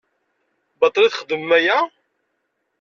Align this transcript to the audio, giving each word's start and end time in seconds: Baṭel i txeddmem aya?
Baṭel 0.79 1.03
i 1.03 1.09
txeddmem 1.09 1.51
aya? 1.57 1.77